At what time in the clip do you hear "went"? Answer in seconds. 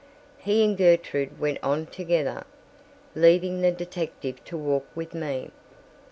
1.39-1.59